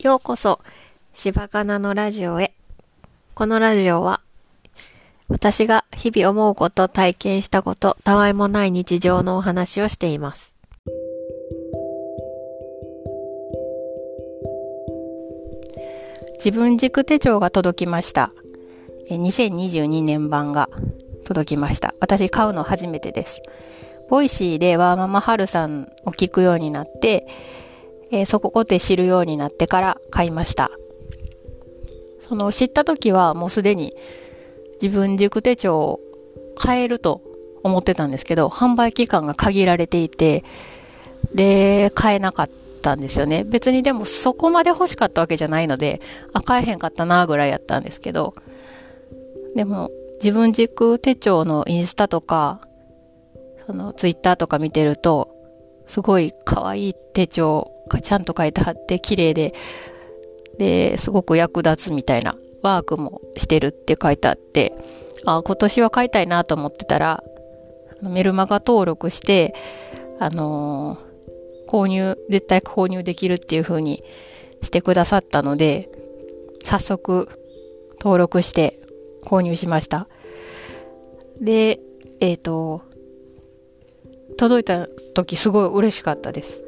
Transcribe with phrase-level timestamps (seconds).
[0.00, 0.60] ようこそ、
[1.12, 2.52] 柴かなのラジオへ。
[3.34, 4.20] このラジオは、
[5.28, 10.54] 私が日々思うこと、体験したこと、たわいもない日常のお話をしています。
[16.36, 18.30] 自分軸手帳が届きました。
[19.10, 20.68] 2022年版が
[21.24, 21.92] 届きました。
[22.00, 23.42] 私買うの初めてです。
[24.08, 27.26] Voicy でワーママハルさんを聞くようになって、
[28.10, 30.70] えーそこで知るようになってから買いました。
[32.20, 33.94] その知った時はもうすでに
[34.82, 36.00] 自分軸手帳を
[36.56, 37.22] 買えると
[37.62, 40.44] 思ってたんですけど、販売期間が限られていて、
[41.34, 42.50] で、買えなかっ
[42.82, 43.44] たんですよね。
[43.44, 46.00] 別にでもそこまで欲しかったわけじゃないので、
[46.32, 48.34] あ、買えへんかったなぐらいやったんですけど、
[49.54, 49.90] でも
[50.22, 52.60] 自分軸手帳のインスタとか、
[53.66, 55.30] そのツイッターとか見てると、
[55.88, 59.54] すごい可愛い手帳がちゃんと書いてあって綺麗で、
[60.58, 64.72] で、すごく役立つみたいなワークもしてるって書いてあって、
[65.26, 67.24] あ、今年は買いたいなと思ってたら、
[68.02, 69.54] メルマガ登録して、
[70.20, 71.08] あのー
[71.68, 74.02] 購入、絶対購入できるっていう風に
[74.62, 75.90] してくださったので、
[76.64, 77.28] 早速
[78.00, 78.80] 登録して
[79.22, 80.08] 購入しました。
[81.40, 81.78] で、
[82.20, 82.82] えっ、と、
[84.36, 86.62] 届いた時すごい嬉しかったです。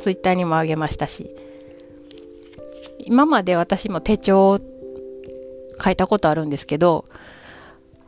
[0.00, 1.30] ツイッターにもあげましたし。
[2.98, 4.60] 今まで私も手帳を
[5.82, 7.04] 書いたことあるんですけど、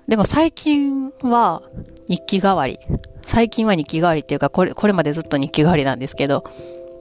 [0.08, 1.62] でも最近は
[2.08, 2.78] 日記代わり。
[3.24, 6.44] 最近は日記代わりっていうか、これ、これまでずっと日記代わりなんですけど、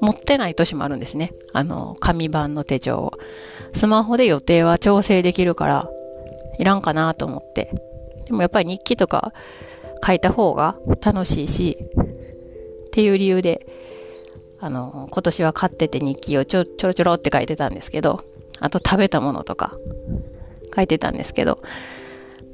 [0.02, 1.34] 持ってない年もあるんですね。
[1.54, 3.14] あの、紙版の手帳を。
[3.74, 5.90] スマホで予定は調整できるから、
[6.60, 7.72] いらんかなと思って。
[8.26, 9.32] でもやっぱり日記とか
[10.06, 11.78] 書いた方が楽しいし、
[12.88, 13.68] っていう理由で、
[14.60, 18.24] あの、今年は買ってて日記をちょ、ちょろちょろって書いてたんですけど、
[18.60, 19.78] あと食べたものとか
[20.76, 21.60] 書いてたんですけど、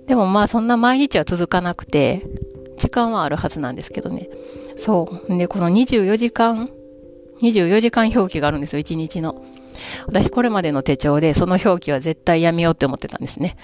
[0.08, 2.26] でもまあそんな毎日は続かなくて、
[2.78, 4.30] 時間はあるはずなんですけどね。
[4.76, 5.38] そう。
[5.38, 6.70] で、この24時間、
[7.42, 9.44] 24時間表記があるんですよ、1日の。
[10.08, 13.58] 私これまでの手帳でその表記は絶対やめようって思ってたんですね。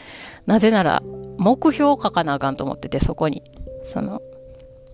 [0.45, 1.01] なぜなら、
[1.37, 3.43] 目標を書かなあかんと思ってて、そこに。
[3.89, 4.21] その、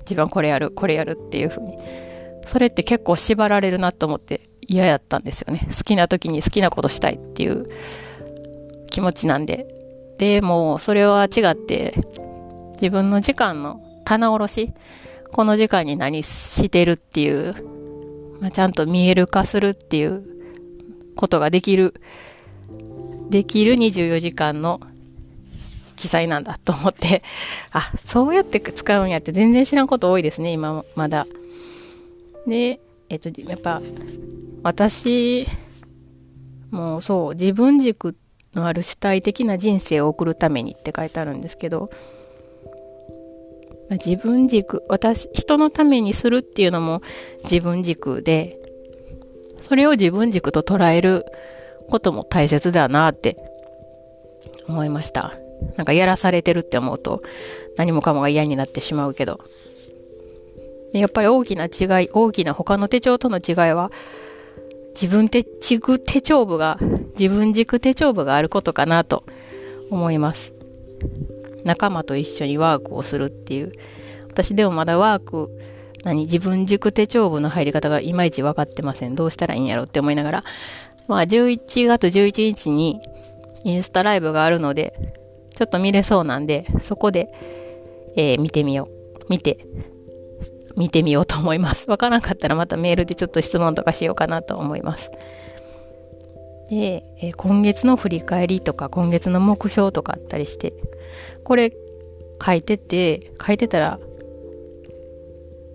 [0.02, 1.78] 自分これやる、これやるっていうふうに。
[2.48, 5.68] それって結構縛られるなと思って嫌やったんですよね。
[5.76, 7.68] 好きな時に好きなことしたいっていう
[8.90, 9.68] 気持ちなんで。
[10.18, 11.94] で、もそれは違って、
[12.74, 14.74] 自分の時間の棚卸し、
[15.32, 17.56] この時間に何してるっていう、
[18.40, 20.24] まあ、ちゃんと見える化するっていう
[21.16, 21.96] ことができる、
[23.30, 24.80] できる24時間の
[25.96, 27.24] 記載なんだと思って、
[27.72, 31.28] あ、そうやって使うんやって全然知らんこと多いですね、今まだ。
[32.48, 32.80] で、
[33.10, 33.82] えっと、やっぱ、
[34.64, 35.48] 私、
[36.72, 38.16] もうそう、自分軸
[38.54, 41.90] のある主体的な人生を送るためにって書いてあるんですけど、
[43.92, 47.02] 自分軸、私、人のためにするっていうのも
[47.44, 48.58] 自分軸で、
[49.62, 51.26] それを自分軸と捉える
[51.90, 53.38] ことも大切だなって
[54.68, 55.45] 思いました。
[55.78, 57.22] なんかやらされてるって思うと
[57.78, 59.40] 何もかもが嫌になってしまうけど。
[61.00, 63.92] やっぱり大きな違い、大きな他の手帳との違いは、
[64.94, 66.80] 自分手軸手帳部が、
[67.20, 69.24] 自分軸手帳部があることかなと
[69.90, 70.54] 思います。
[71.66, 73.74] 仲間と一緒にワークをするっていう。
[74.30, 75.50] 私でもまだワーク、
[76.06, 79.16] 何、自分軸手帳部の入り方がいまいち分かってません。
[79.16, 80.44] どうしたらいいんやろって思いながら。
[81.08, 83.02] まあ、11月11日に
[83.66, 84.94] インスタライブがあるので、
[85.56, 87.30] ちょっと見れそうなんで、そこで、
[88.18, 89.26] えー見てみよう。
[89.30, 89.66] 見て、
[90.76, 91.90] 見てみようと思います。
[91.92, 95.10] わからんかったらまたメールでちょっと質問とかしようかなと思います。
[96.70, 100.74] で、えー今月の振り返りとか今月の目標とかあったりして、
[101.46, 101.72] これ
[102.46, 104.00] 書いてて、書いてたら、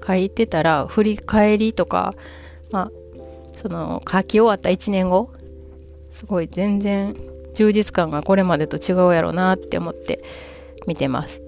[0.07, 2.15] 書いてたら振り返りとか、
[2.71, 2.93] まあ、
[3.57, 5.31] その書き終わった1年後、
[6.13, 7.15] すごい全然
[7.61, 10.25] 充実感がこれまでと違うやろうなって思って
[10.87, 11.43] 見てます。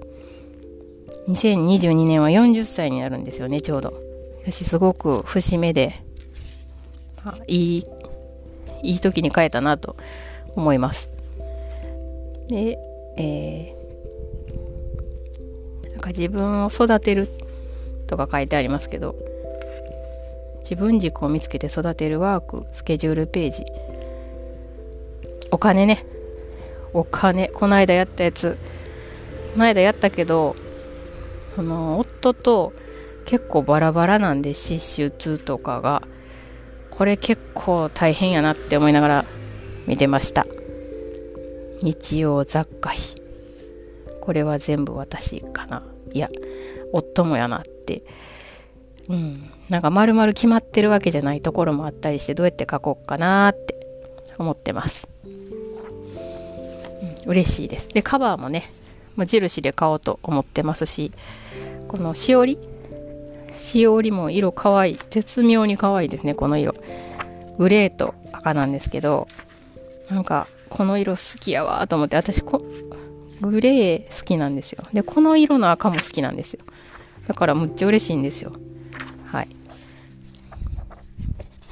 [1.28, 3.94] 2022年は40歳になるんですよね、ちょうど。
[4.44, 6.04] 私すごく節目で、
[7.46, 7.84] いい、
[8.82, 9.96] いい時に変えたなと
[10.54, 11.08] 思います。
[12.48, 12.78] で、
[13.16, 17.26] えー、なんか自分を育てる
[18.06, 19.16] とか書いてありますけど、
[20.64, 23.64] 自分軸を見つけて育てるワーク、スケジュールページ。
[25.52, 26.04] お金ね。
[26.92, 27.48] お金。
[27.48, 28.58] この間やったやつ。
[29.52, 30.56] この間やったけど、
[31.54, 32.72] その、夫と
[33.26, 36.02] 結構バラバラなんで支出とかが。
[36.92, 39.24] これ結構大変やなって思いながら
[39.86, 40.46] 見てました
[41.80, 43.00] 日曜雑貨費
[44.20, 45.82] これは全部私かな
[46.12, 46.28] いや
[46.92, 48.04] 夫もやなって
[49.08, 53.81] うんなんか丸々決まってるわけじゃないところもあったりしてどうやって書こうかなって
[54.38, 57.88] 思ってます、うん、嬉しいです。
[57.88, 58.72] でカバーもね
[59.16, 61.12] 無印で買おうと思ってますし
[61.88, 62.58] このしおり？
[63.58, 66.74] しおりも色可愛い絶妙に可愛いですねこの色。
[67.58, 69.28] グレーと赤なんですけど
[70.10, 72.64] なんかこの色好きやわと思って私こ
[73.40, 74.82] グレー好きなんですよ。
[74.92, 76.64] でこの色の赤も好きなんですよ。
[77.28, 78.52] だからむっちゃ嬉しいんですよ。
[79.26, 79.48] はい。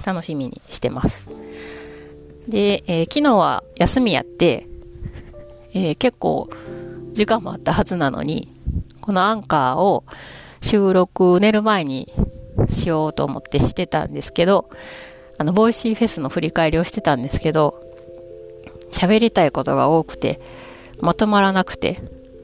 [0.05, 1.27] 楽しみにしてます。
[2.49, 4.67] で、えー、昨日は休みやって、
[5.73, 6.49] えー、結構
[7.13, 8.49] 時間もあったはずなのに
[9.01, 10.05] このアンカーを
[10.61, 12.13] 収録寝る前に
[12.69, 14.71] しようと思ってしてたんですけど
[15.39, 17.83] あの Voicy フェスの振り返りをしてたんですけど
[18.93, 20.41] 喋りたいことが多くて
[21.01, 22.01] まとまらなくて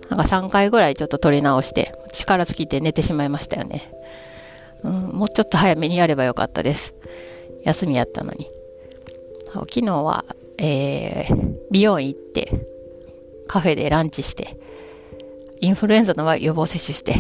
[0.09, 3.93] なんか3回ぐらいちょっと撮り直して力尽きて寝てしまいましたよね、
[4.83, 6.95] うん、もうちょっと早めにやればよかったです。
[7.65, 8.49] 休みやったのに。
[9.53, 10.25] 昨日は、
[10.59, 12.67] えー、美容院行って
[13.49, 14.59] カフェでランチして
[15.61, 17.15] インフルエンザの予防接種して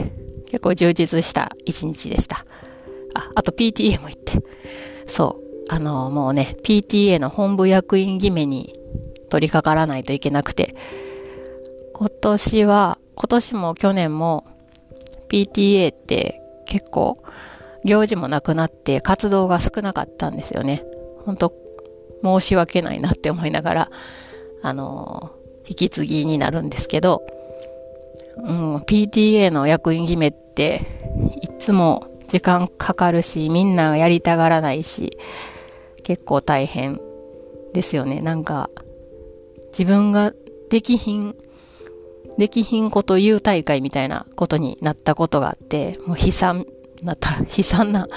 [0.46, 2.44] 結構充実した一日でした
[3.14, 4.42] ああと PTA も行って
[5.06, 8.74] そうあのもうね PTA の本部役員決めに
[9.30, 10.76] 取り掛からないといけなくて
[11.92, 14.46] 今年は今年も去年も
[15.28, 17.22] PTA って結構
[17.84, 20.84] 行事もなくなって活動が少なかったんですよね。
[21.24, 21.65] 本当
[22.22, 23.90] 申し訳ないなって思いながら、
[24.62, 25.32] あの、
[25.68, 27.22] 引き継ぎになるんですけど、
[28.36, 30.82] うん、PTA の役員決めって
[31.42, 35.18] いつも時間かかるし、みんなやりたがらないし、
[36.02, 37.00] 結構大変
[37.72, 38.20] ですよね。
[38.20, 38.70] なんか、
[39.68, 40.32] 自分が
[40.70, 41.34] できひん
[42.38, 46.66] できひんこと言う大会みたいなことになったことがあって、もう悲惨
[47.02, 47.16] な、
[47.56, 48.08] 悲惨な、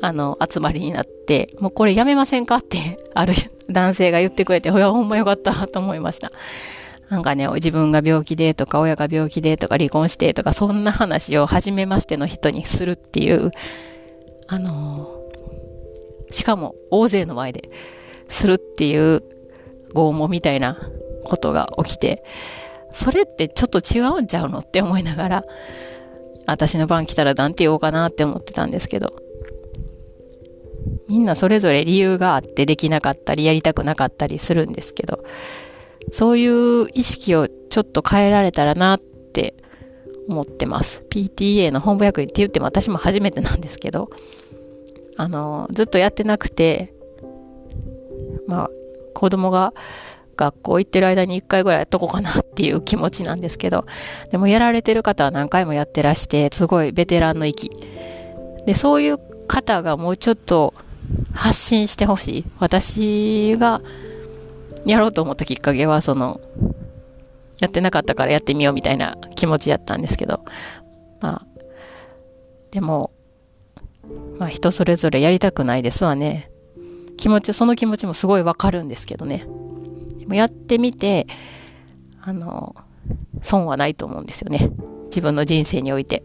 [0.00, 1.17] あの、集まりになって、
[1.60, 3.34] もうこれやめませんかって、 ある
[3.70, 6.32] 男性が言ってくれて、ほや、ほんまよかったと思いました。
[7.10, 13.50] なんかね、自分が病気でとか、親が病気でとか、離婚してとか、そんな話を初めましての人にするっていう、
[14.46, 17.70] あのー、しかも大勢の前で
[18.28, 19.22] するっていう
[19.94, 20.78] 拷問みたいな
[21.24, 22.22] ことが起きて、
[22.92, 25.42] それってちょっと違うんちゃうのって思いながら、
[26.46, 29.10] 私の番来たらなんて言おうかなって思ってたんですけど、
[31.08, 35.24] みんなそれぞれ理由があってできなかったり、やりたくなかったりするんですけど、
[36.12, 36.46] そうい
[36.82, 39.54] う意識をちょっと変えられたらなって
[40.28, 41.04] 思ってます。
[41.10, 44.10] PTA の本部役員って言っても私も初めてなんですけど、
[45.16, 46.92] あの、ずっとやってなくて、
[48.46, 48.70] まあ、
[49.14, 49.72] 子供が
[50.36, 53.84] 学校行ってる間に一回ぐらいやっとこうかなっていう気持ちなんですけど、
[54.30, 57.70] でもやられてる方は何回もやってらして、すごいベテランの域。
[58.64, 59.18] で、そういう
[59.48, 60.74] 方がもうちょっと
[61.48, 62.44] 発信してほしい。
[62.58, 63.80] 私が
[64.84, 66.42] やろうと思ったきっかけは、その、
[67.58, 70.42] やってなかったからやってみようみたいな気持ちやったんですけど、
[71.22, 71.46] まあ、
[72.70, 73.12] でも、
[74.38, 76.50] まあ人それぞれやりたくないですわね。
[77.16, 79.46] 気持ち、その気持ちもすごいわかるんですけどね。
[80.18, 81.26] でもやってみて、
[82.20, 82.76] あの、
[83.40, 84.70] 損はないと思うんですよね。
[85.06, 86.22] 自分の人生において。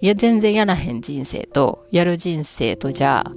[0.00, 3.32] いや、全然やらへん人生と、やる人生とじゃあ、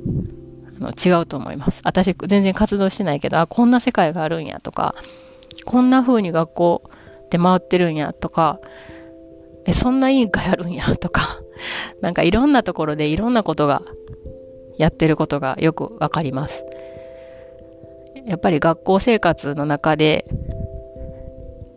[0.79, 1.81] あの違うと思います。
[1.83, 4.95] 私、全然活動してないけど、あ、こんな世界があるんやとか、
[5.65, 6.83] こんな風に学校
[7.29, 8.59] で回ってるんやとか、
[9.65, 11.21] え、そんな委員会あるんやとか、
[12.01, 13.81] なんかいろんなところでいろんなことが、
[14.77, 16.63] やってることがよくわかります。
[18.27, 20.27] やっぱり学校生活の中で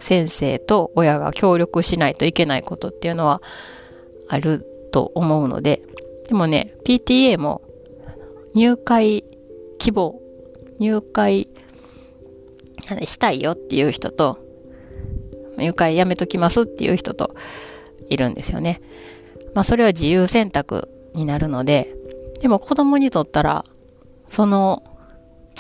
[0.01, 3.41] 先生と親が協力しないといけないことっていうのは
[4.29, 5.83] あると思うので、
[6.29, 7.63] でもね、PTA も
[8.55, 9.25] 入会
[9.79, 10.21] 希望、
[10.79, 11.49] 入会
[13.03, 14.39] したいよっていう人と、
[15.57, 17.35] 入会やめときますっていう人と
[18.09, 18.81] いるんですよね。
[19.55, 21.95] まあそれは自由選択になるので、
[22.41, 23.65] でも子供にとったら、
[24.29, 24.83] その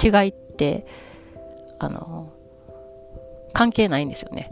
[0.02, 0.86] 違いって、
[1.78, 2.32] あの、
[3.52, 4.50] 関係ないんですよね。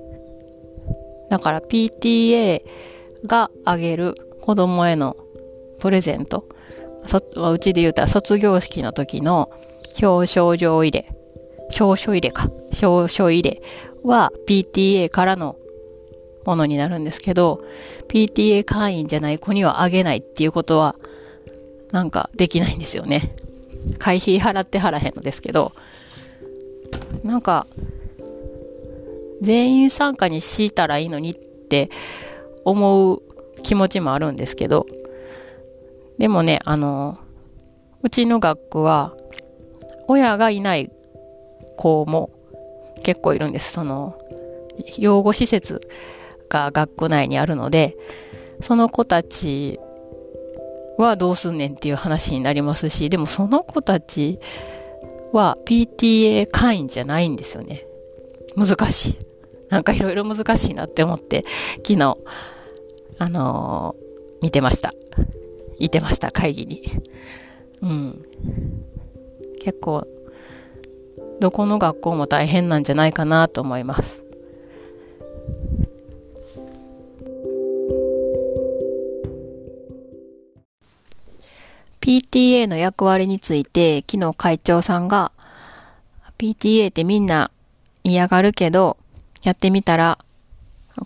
[1.30, 2.62] だから PTA
[3.26, 5.16] があげる子供への
[5.78, 6.48] プレゼント。
[7.16, 9.50] うちで言うたら卒業式の時の
[10.00, 11.08] 表彰状入れ。
[11.78, 12.48] 表彰入れか。
[12.82, 13.62] 表彰入れ
[14.04, 15.56] は PTA からの
[16.44, 17.62] ものになるんですけど、
[18.08, 20.96] PTA 会員じゃない子にはあげないっていうことは、
[21.92, 23.34] なんかできないんですよね。
[23.98, 25.72] 会費払ってはらへんのですけど、
[27.22, 27.66] なんか、
[29.40, 31.90] 全員参加にしたらいいのにって
[32.64, 33.22] 思う
[33.62, 34.86] 気持ちもあるんですけど、
[36.18, 37.18] でもね、あの、
[38.02, 39.14] うちの学区は、
[40.08, 40.90] 親がいない
[41.76, 42.30] 子も
[43.02, 43.72] 結構いるんです。
[43.72, 44.18] その、
[44.98, 45.80] 養護施設
[46.48, 47.96] が学区内にあるので、
[48.60, 49.78] その子たち
[50.98, 54.40] はどうすんねんっていう話になりますし、でもその子たち
[55.32, 57.86] は PTA 会員じゃないんですよね。
[58.56, 59.18] 難しい。
[59.68, 61.44] なんかいろいろ難しいなって思って、
[61.86, 62.16] 昨日、
[63.18, 64.92] あのー、見てました。
[65.78, 66.82] いてました、会議に。
[67.82, 68.24] うん。
[69.60, 70.06] 結構、
[71.40, 74.22] どこの学校も大変なんじゃないかなと思います。
[82.00, 85.30] PTA の役割について、昨日会長さんが、
[86.38, 87.50] PTA ってみんな
[88.02, 88.96] 嫌がるけど、
[89.42, 90.18] やってみたら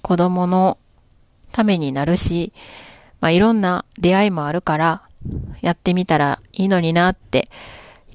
[0.00, 0.78] 子供の
[1.50, 2.52] ためになるし、
[3.22, 5.02] まあ、いろんな出会いもあるから、
[5.60, 7.48] やってみたらいいのになって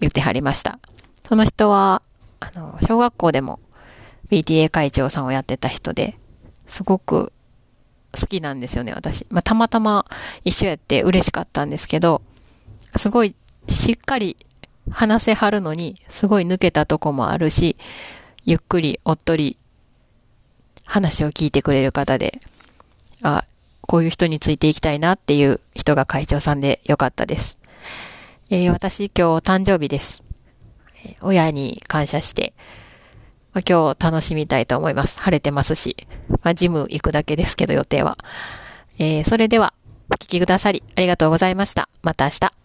[0.02, 0.80] 言ってはりました。
[1.28, 2.02] その人は、
[2.42, 3.62] あの、小学校でも
[4.30, 6.18] PTA 会長さんをやってた人で、
[6.68, 7.32] すごく
[8.12, 9.26] 好きなんですよね、私。
[9.30, 10.06] まあ、たまたま
[10.44, 12.22] 一緒やって嬉しかったんですけど、
[12.98, 13.34] すごい
[13.70, 14.36] しっかり
[14.92, 17.78] 話せはるのに、すごい抜けたとこもあるし、
[18.44, 19.58] ゆっくりおっとり
[20.86, 22.42] 話を聞いてくれる方で、
[23.22, 23.46] あ、
[23.88, 27.58] こういう人についていきたいなっていう人が会長さんでよかったです。
[28.50, 30.24] えー、私今日誕生日です。
[31.22, 32.54] 親に感謝して、
[33.54, 35.18] まあ、今日楽しみたいと思います。
[35.20, 36.08] 晴れてますし、
[36.44, 38.18] まあ、ジム行くだけですけど予定は。
[39.00, 39.74] えー、それでは、
[40.10, 41.90] お聞きくださりありがとうございました。
[42.02, 42.57] また明日。